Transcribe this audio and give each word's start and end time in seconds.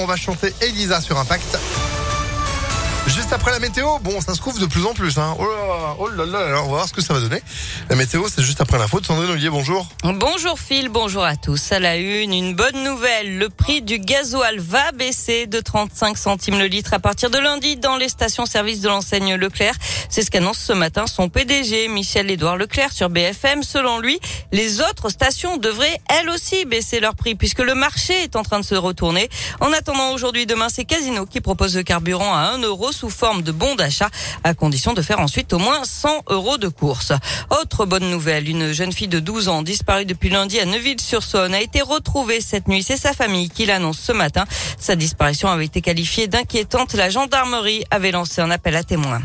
On 0.00 0.06
va 0.06 0.14
chanter 0.14 0.54
Elisa 0.60 1.00
sur 1.00 1.18
Impact. 1.18 1.58
Juste 3.08 3.32
après 3.32 3.50
la 3.52 3.58
météo, 3.58 3.98
bon, 4.02 4.20
ça 4.20 4.34
se 4.34 4.40
couvre 4.40 4.60
de 4.60 4.66
plus 4.66 4.84
en 4.84 4.92
plus. 4.92 5.16
Hein. 5.16 5.34
Oh 5.38 5.42
là, 5.42 5.96
oh 5.98 6.08
là 6.08 6.26
là, 6.26 6.60
on 6.60 6.64
va 6.64 6.68
voir 6.68 6.88
ce 6.88 6.92
que 6.92 7.00
ça 7.00 7.14
va 7.14 7.20
donner. 7.20 7.42
La 7.88 7.96
météo, 7.96 8.26
c'est 8.28 8.42
juste 8.42 8.60
après 8.60 8.78
l'info 8.78 9.00
de 9.00 9.06
Sandrine 9.06 9.30
Ollier, 9.30 9.48
bonjour. 9.48 9.88
Bonjour 10.04 10.58
Phil, 10.58 10.90
bonjour 10.90 11.24
à 11.24 11.36
tous. 11.36 11.72
À 11.72 11.78
la 11.78 11.96
une, 11.96 12.34
une 12.34 12.54
bonne 12.54 12.84
nouvelle. 12.84 13.38
Le 13.38 13.48
prix 13.48 13.80
du 13.80 13.98
gasoil 13.98 14.58
va 14.58 14.92
baisser 14.92 15.46
de 15.46 15.58
35 15.58 16.18
centimes 16.18 16.58
le 16.58 16.66
litre 16.66 16.92
à 16.92 16.98
partir 16.98 17.30
de 17.30 17.38
lundi 17.38 17.76
dans 17.76 17.96
les 17.96 18.10
stations-service 18.10 18.82
de 18.82 18.88
l'enseigne 18.88 19.36
Leclerc. 19.36 19.74
C'est 20.10 20.22
ce 20.22 20.30
qu'annonce 20.30 20.58
ce 20.58 20.74
matin 20.74 21.06
son 21.06 21.30
PDG, 21.30 21.88
Michel-Édouard 21.88 22.58
Leclerc, 22.58 22.92
sur 22.92 23.08
BFM. 23.08 23.62
Selon 23.62 24.00
lui, 24.00 24.20
les 24.52 24.82
autres 24.82 25.08
stations 25.08 25.56
devraient 25.56 25.98
elles 26.10 26.28
aussi 26.28 26.66
baisser 26.66 27.00
leur 27.00 27.14
prix 27.14 27.34
puisque 27.34 27.60
le 27.60 27.74
marché 27.74 28.22
est 28.22 28.36
en 28.36 28.42
train 28.42 28.60
de 28.60 28.64
se 28.66 28.74
retourner. 28.74 29.30
En 29.60 29.72
attendant 29.72 30.12
aujourd'hui, 30.12 30.44
demain, 30.44 30.68
c'est 30.68 30.84
Casino 30.84 31.24
qui 31.24 31.40
propose 31.40 31.74
le 31.74 31.82
carburant 31.82 32.34
à 32.34 32.52
1 32.54 32.58
euro 32.58 32.92
sous 32.98 33.10
forme 33.10 33.42
de 33.42 33.52
bon 33.52 33.76
d'achat, 33.76 34.10
à 34.42 34.54
condition 34.54 34.92
de 34.92 35.02
faire 35.02 35.20
ensuite 35.20 35.52
au 35.52 35.58
moins 35.58 35.84
100 35.84 36.24
euros 36.30 36.58
de 36.58 36.66
course. 36.66 37.12
Autre 37.60 37.86
bonne 37.86 38.10
nouvelle, 38.10 38.48
une 38.48 38.72
jeune 38.72 38.92
fille 38.92 39.06
de 39.06 39.20
12 39.20 39.46
ans 39.48 39.62
disparue 39.62 40.04
depuis 40.04 40.30
lundi 40.30 40.58
à 40.58 40.64
Neuville-sur-Saône 40.64 41.54
a 41.54 41.60
été 41.60 41.80
retrouvée 41.80 42.40
cette 42.40 42.66
nuit. 42.66 42.82
C'est 42.82 42.96
sa 42.96 43.12
famille 43.12 43.50
qui 43.50 43.66
l'annonce 43.66 44.00
ce 44.00 44.12
matin. 44.12 44.44
Sa 44.80 44.96
disparition 44.96 45.48
avait 45.48 45.66
été 45.66 45.80
qualifiée 45.80 46.26
d'inquiétante. 46.26 46.94
La 46.94 47.08
gendarmerie 47.08 47.84
avait 47.92 48.10
lancé 48.10 48.40
un 48.40 48.50
appel 48.50 48.74
à 48.74 48.82
témoins. 48.82 49.22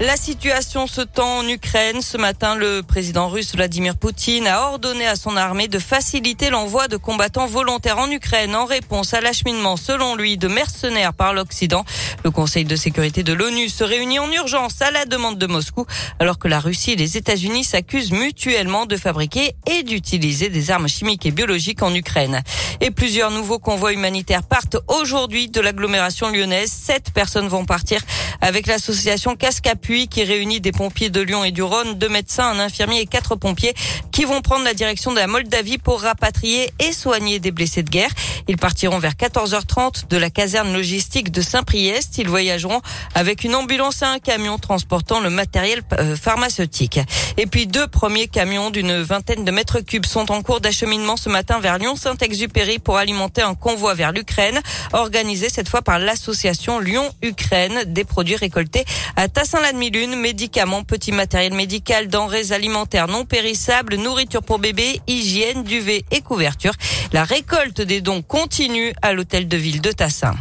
La 0.00 0.16
situation 0.16 0.86
se 0.86 1.00
tend 1.00 1.38
en 1.38 1.48
Ukraine. 1.48 2.02
Ce 2.02 2.16
matin, 2.16 2.54
le 2.54 2.82
président 2.82 3.28
russe 3.28 3.56
Vladimir 3.56 3.96
Poutine 3.96 4.46
a 4.46 4.68
ordonné 4.68 5.08
à 5.08 5.16
son 5.16 5.36
armée 5.36 5.66
de 5.66 5.80
faciliter 5.80 6.50
l'envoi 6.50 6.86
de 6.86 6.96
combattants 6.96 7.48
volontaires 7.48 7.98
en 7.98 8.08
Ukraine 8.08 8.54
en 8.54 8.64
réponse 8.64 9.12
à 9.12 9.20
l'acheminement, 9.20 9.76
selon 9.76 10.14
lui, 10.14 10.38
de 10.38 10.46
mercenaires 10.46 11.14
par 11.14 11.34
l'Occident. 11.34 11.84
Le 12.22 12.30
Conseil 12.30 12.64
de 12.64 12.76
sécurité 12.76 13.24
de 13.24 13.32
l'ONU 13.32 13.68
se 13.68 13.82
réunit 13.82 14.20
en 14.20 14.30
urgence 14.30 14.80
à 14.82 14.92
la 14.92 15.04
demande 15.04 15.36
de 15.36 15.48
Moscou, 15.48 15.84
alors 16.20 16.38
que 16.38 16.46
la 16.46 16.60
Russie 16.60 16.92
et 16.92 16.96
les 16.96 17.16
États-Unis 17.16 17.64
s'accusent 17.64 18.12
mutuellement 18.12 18.86
de 18.86 18.96
fabriquer 18.96 19.56
et 19.66 19.82
d'utiliser 19.82 20.48
des 20.48 20.70
armes 20.70 20.88
chimiques 20.88 21.26
et 21.26 21.32
biologiques 21.32 21.82
en 21.82 21.92
Ukraine. 21.92 22.42
Et 22.80 22.92
plusieurs 22.92 23.32
nouveaux 23.32 23.58
convois 23.58 23.92
humanitaires 23.92 24.44
partent 24.44 24.76
aujourd'hui 24.86 25.48
de 25.48 25.60
l'agglomération 25.60 26.30
lyonnaise. 26.30 26.70
Sept 26.70 27.10
personnes 27.10 27.48
vont 27.48 27.64
partir 27.64 28.00
avec 28.40 28.66
l'association 28.66 29.36
Casque 29.36 29.68
qui 30.10 30.24
réunit 30.24 30.60
des 30.60 30.72
pompiers 30.72 31.10
de 31.10 31.20
Lyon 31.20 31.44
et 31.44 31.50
du 31.50 31.62
Rhône, 31.62 31.94
deux 31.94 32.08
médecins, 32.08 32.48
un 32.48 32.58
infirmier 32.58 33.00
et 33.00 33.06
quatre 33.06 33.36
pompiers 33.36 33.74
qui 34.12 34.24
vont 34.24 34.40
prendre 34.40 34.64
la 34.64 34.74
direction 34.74 35.12
de 35.12 35.16
la 35.16 35.26
Moldavie 35.26 35.78
pour 35.78 36.00
rapatrier 36.00 36.70
et 36.80 36.92
soigner 36.92 37.38
des 37.38 37.50
blessés 37.50 37.82
de 37.82 37.90
guerre. 37.90 38.10
Ils 38.48 38.56
partiront 38.56 38.98
vers 38.98 39.12
14h30 39.12 40.08
de 40.08 40.16
la 40.16 40.30
caserne 40.30 40.72
logistique 40.72 41.30
de 41.30 41.40
Saint-Priest. 41.40 42.18
Ils 42.18 42.28
voyageront 42.28 42.80
avec 43.14 43.44
une 43.44 43.54
ambulance 43.54 44.02
et 44.02 44.06
un 44.06 44.18
camion 44.18 44.58
transportant 44.58 45.20
le 45.20 45.30
matériel 45.30 45.82
euh, 45.98 46.16
pharmaceutique. 46.16 47.00
Et 47.36 47.46
puis 47.46 47.66
deux 47.66 47.86
premiers 47.86 48.28
camions 48.28 48.70
d'une 48.70 49.00
vingtaine 49.02 49.44
de 49.44 49.50
mètres 49.50 49.80
cubes 49.80 50.06
sont 50.06 50.30
en 50.32 50.42
cours 50.42 50.60
d'acheminement 50.60 51.16
ce 51.16 51.28
matin 51.28 51.60
vers 51.60 51.78
Lyon-Saint-Exupéry 51.78 52.78
pour 52.78 52.96
alimenter 52.96 53.42
un 53.42 53.54
convoi 53.54 53.94
vers 53.94 54.12
l'Ukraine, 54.12 54.60
organisé 54.92 55.48
cette 55.48 55.68
fois 55.68 55.82
par 55.82 55.98
l'association 55.98 56.80
Lyon-Ukraine 56.80 57.84
des 57.86 58.04
produits 58.04 58.27
récoltés 58.36 58.84
à 59.16 59.28
Tassin-la 59.28 59.72
lune 59.72 60.16
médicaments, 60.16 60.84
petits 60.84 61.12
matériel 61.12 61.54
médical, 61.54 62.08
denrées 62.08 62.52
alimentaires 62.52 63.08
non 63.08 63.24
périssables, 63.24 63.96
nourriture 63.96 64.42
pour 64.42 64.58
bébés, 64.58 65.00
hygiène, 65.06 65.64
duvet 65.64 66.04
et 66.10 66.20
couverture. 66.20 66.74
La 67.12 67.24
récolte 67.24 67.80
des 67.80 68.00
dons 68.00 68.22
continue 68.22 68.92
à 69.02 69.12
l'hôtel 69.12 69.48
de 69.48 69.56
ville 69.56 69.80
de 69.80 69.92
Tassin. 69.92 70.34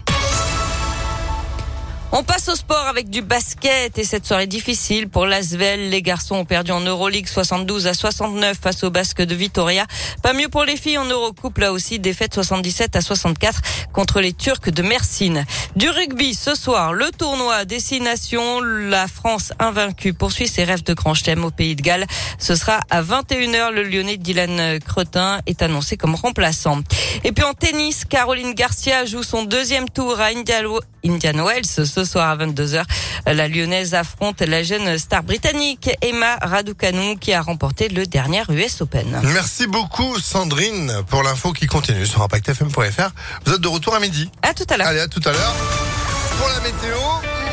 On 2.13 2.23
passe 2.23 2.47
au 2.47 2.55
sport 2.55 2.87
avec 2.87 3.09
du 3.09 3.21
basket 3.21 3.97
et 3.97 4.05
cette 4.05 4.25
soirée 4.25 4.47
difficile 4.47 5.09
pour 5.09 5.25
l'Asvel. 5.25 5.89
Les 5.89 6.01
garçons 6.01 6.35
ont 6.35 6.45
perdu 6.45 6.71
en 6.71 6.79
Euroleague 6.79 7.27
72 7.27 7.85
à 7.85 7.93
69 7.93 8.57
face 8.57 8.85
au 8.85 8.89
Basque 8.89 9.21
de 9.21 9.35
Vitoria. 9.35 9.85
Pas 10.23 10.31
mieux 10.31 10.47
pour 10.47 10.63
les 10.63 10.77
filles 10.77 10.97
en 10.99 11.05
Eurocoupe 11.05 11.57
là 11.57 11.73
aussi 11.73 11.99
défaite 11.99 12.33
77 12.33 12.95
à 12.95 13.01
64 13.01 13.61
contre 13.91 14.21
les 14.21 14.31
Turcs 14.31 14.71
de 14.71 14.81
Mersin. 14.83 15.43
Du 15.75 15.89
rugby 15.89 16.33
ce 16.33 16.55
soir, 16.55 16.93
le 16.93 17.11
tournoi 17.11 17.65
Destination, 17.65 18.61
la 18.61 19.07
France 19.09 19.51
invaincue 19.59 20.13
poursuit 20.13 20.47
ses 20.47 20.63
rêves 20.63 20.83
de 20.83 20.93
grand 20.93 21.13
chelem 21.13 21.43
au 21.43 21.51
Pays 21.51 21.75
de 21.75 21.81
Galles. 21.81 22.07
Ce 22.39 22.55
sera 22.55 22.79
à 22.89 23.01
21h. 23.01 23.71
Le 23.71 23.83
Lyonnais 23.83 24.17
Dylan 24.17 24.79
Cretin 24.79 25.41
est 25.45 25.61
annoncé 25.61 25.97
comme 25.97 26.15
remplaçant. 26.15 26.79
Et 27.25 27.33
puis 27.33 27.43
en 27.43 27.53
tennis, 27.53 28.05
Caroline 28.05 28.53
Garcia 28.53 29.05
joue 29.05 29.23
son 29.23 29.43
deuxième 29.43 29.89
tour 29.89 30.21
à 30.21 30.27
Indian 30.27 31.45
Wells 31.45 31.65
ce 31.97 32.05
soir 32.05 32.29
à 32.29 32.37
22h. 32.37 32.83
La 33.25 33.47
Lyonnaise 33.47 33.95
affronte 33.95 34.41
la 34.41 34.61
jeune 34.61 34.99
star 34.99 35.23
britannique 35.23 35.89
Emma 36.01 36.35
Raducanu 36.43 37.17
qui 37.17 37.33
a 37.33 37.41
remporté 37.41 37.89
le 37.89 38.05
dernier 38.05 38.43
US 38.49 38.81
Open. 38.81 39.19
Merci 39.23 39.65
beaucoup 39.65 40.19
Sandrine 40.19 40.91
pour 41.09 41.23
l'info 41.23 41.53
qui 41.53 41.65
continue 41.65 42.05
sur 42.05 42.21
impactfm.fr. 42.21 43.09
Vous 43.45 43.53
êtes 43.53 43.61
de 43.61 43.67
retour 43.67 43.95
à 43.95 43.99
midi. 43.99 44.29
À 44.43 44.53
tout 44.53 44.65
à 44.69 44.77
l'heure. 44.77 44.87
Allez, 44.87 44.99
à 44.99 45.07
tout 45.07 45.21
à 45.25 45.31
l'heure. 45.31 45.55
Pour 46.37 46.47
la 46.49 46.59
météo, 46.59 46.97